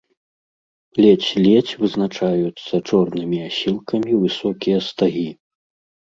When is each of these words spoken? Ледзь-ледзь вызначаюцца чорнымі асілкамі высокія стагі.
Ледзь-ледзь 1.03 1.73
вызначаюцца 1.81 2.75
чорнымі 2.91 3.39
асілкамі 3.49 4.13
высокія 4.23 4.79
стагі. 4.87 5.27